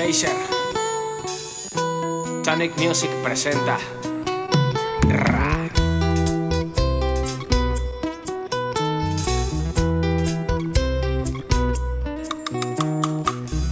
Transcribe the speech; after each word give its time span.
Seisher. 0.00 0.30
Tonic 2.42 2.74
Music 2.78 3.10
presenta. 3.22 3.76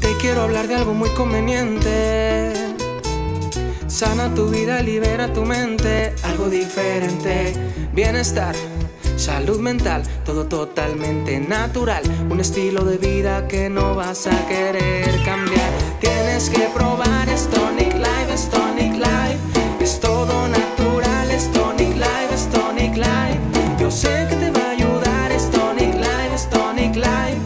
Te 0.00 0.16
quiero 0.20 0.42
hablar 0.42 0.68
de 0.68 0.74
algo 0.74 0.92
muy 0.92 1.08
conveniente. 1.14 2.52
Sana 3.86 4.34
tu 4.34 4.48
vida, 4.48 4.82
libera 4.82 5.32
tu 5.32 5.46
mente. 5.46 6.14
Algo 6.24 6.50
diferente. 6.50 7.54
Bienestar, 7.94 8.54
salud 9.28 9.60
mental, 9.60 10.02
todo 10.24 10.46
totalmente 10.46 11.38
natural. 11.38 12.02
Un 12.30 12.40
estilo 12.40 12.82
de 12.82 12.96
vida 12.96 13.46
que 13.46 13.68
no 13.68 13.94
vas 13.94 14.26
a 14.26 14.36
querer 14.48 15.22
cambiar. 15.22 15.70
Tienes 16.00 16.48
que 16.48 16.64
probar 16.74 17.28
es 17.28 17.46
Tonic 17.48 17.92
Life, 18.06 18.30
es 18.32 18.48
Life. 19.06 19.40
Es 19.80 20.00
todo 20.00 20.34
natural, 20.48 21.30
es 21.30 21.52
Tonic 21.52 21.94
Life, 22.06 22.30
es 22.32 22.44
Life. 23.06 23.40
Yo 23.78 23.90
sé 23.90 24.26
que 24.30 24.36
te 24.36 24.50
va 24.50 24.64
a 24.68 24.70
ayudar, 24.70 25.30
es 25.30 25.50
Tonic 25.50 25.94
Life, 26.06 26.32
es 26.34 26.96
Life. 26.96 27.38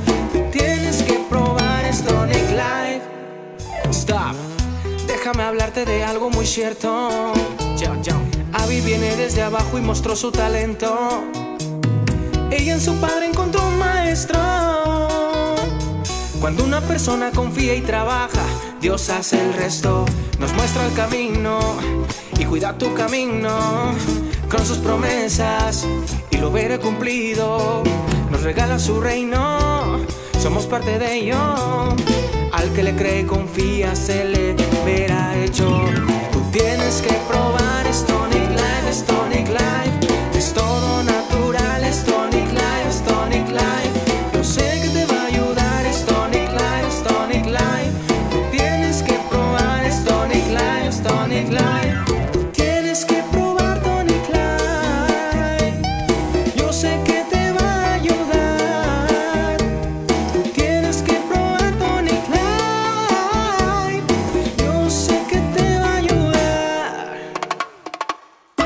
Tienes 0.52 1.02
que 1.02 1.14
probar 1.28 1.84
es 1.84 2.00
Tonic 2.04 2.48
Life. 2.64 3.02
Stop. 3.90 4.36
Déjame 5.08 5.42
hablarte 5.42 5.84
de 5.84 6.04
algo 6.04 6.30
muy 6.30 6.46
cierto. 6.46 7.32
Abby 8.52 8.80
viene 8.82 9.16
desde 9.16 9.42
abajo 9.42 9.78
y 9.78 9.80
mostró 9.80 10.14
su 10.14 10.30
talento. 10.30 11.24
En 12.72 12.80
su 12.80 12.94
padre 12.96 13.26
encontró 13.26 13.68
un 13.68 13.78
maestro. 13.78 14.40
Cuando 16.40 16.64
una 16.64 16.80
persona 16.80 17.30
confía 17.30 17.74
y 17.74 17.82
trabaja, 17.82 18.46
Dios 18.80 19.10
hace 19.10 19.38
el 19.38 19.52
resto. 19.52 20.06
Nos 20.40 20.54
muestra 20.54 20.86
el 20.86 20.94
camino 20.94 21.60
y 22.38 22.46
cuida 22.46 22.78
tu 22.78 22.94
camino 22.94 23.92
con 24.50 24.64
sus 24.64 24.78
promesas 24.78 25.86
y 26.30 26.38
lo 26.38 26.50
veré 26.50 26.78
cumplido. 26.78 27.82
Nos 28.30 28.42
regala 28.42 28.78
su 28.78 29.02
reino, 29.02 29.98
somos 30.42 30.64
parte 30.64 30.98
de 30.98 31.16
ello. 31.16 31.38
Al 32.52 32.72
que 32.72 32.82
le 32.82 32.96
cree 32.96 33.20
y 33.20 33.24
confía 33.24 33.94
se 33.94 34.24
le 34.24 34.54
verá 34.86 35.36
hecho. 35.36 35.68
Tú 36.32 36.40
tienes 36.50 37.02
que 37.02 37.12
probar 37.28 37.86
es 37.86 38.02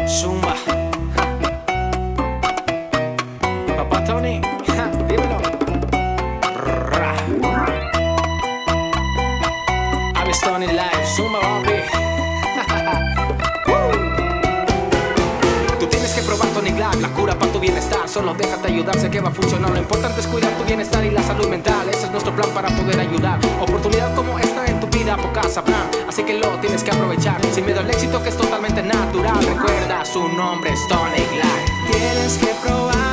Zumba. 0.07 0.55
Papá 3.77 4.05
Tony, 4.05 4.41
dímelo. 5.09 5.39
Ra. 6.91 7.15
Aves 10.15 10.41
Tony 10.41 10.67
Live, 10.69 11.07
Zumba, 11.17 11.41
papi. 11.41 11.73
Tú 15.81 15.87
tienes 15.87 16.13
que 16.15 16.23
probar 16.23 16.49
Tonic 16.51 16.77
Life, 16.77 17.01
la 17.01 17.09
cura 17.09 17.35
para 17.37 17.53
tu 17.53 17.59
bienestar. 17.59 17.96
Solo 18.17 18.33
déjate 18.33 18.69
ayudar, 18.69 18.99
sé 18.99 19.11
que 19.11 19.21
va 19.21 19.29
a 19.29 19.31
funcionar. 19.31 19.71
Lo 19.73 19.79
importante 19.79 20.23
es 20.23 20.27
cuidar 20.27 20.51
tu 20.57 20.65
bienestar 20.65 21.05
y 21.05 21.11
la 21.11 21.23
salud 21.23 21.49
mental. 21.49 21.87
Ese 21.91 22.07
es 22.07 22.11
nuestro 22.11 22.35
plan 22.35 22.49
para 22.55 22.75
poder 22.75 22.99
ayudar. 22.99 23.39
Oportunidad 23.61 24.15
como 24.15 24.39
esta 24.39 24.65
en 24.65 24.81
tu 24.81 24.87
vida, 24.87 25.19
pocas 25.19 25.53
sabrán. 25.53 25.87
Así 26.09 26.23
que 26.23 26.33
lo 26.33 26.49
tienes 26.61 26.83
que 26.83 26.93
aprovechar. 26.93 27.39
Sin 27.53 27.67
miedo 27.67 27.81
al 27.81 27.91
éxito 27.91 28.23
que 28.23 28.31
es 28.31 28.37
totalmente 28.39 28.83
natural. 28.83 29.45
Recuerda, 29.45 30.03
su 30.07 30.27
nombre 30.31 30.71
es 30.71 30.81
Tonic 30.89 31.31
Life. 31.31 31.73
Tienes 31.93 32.39
que 32.39 32.55
probar 32.67 33.07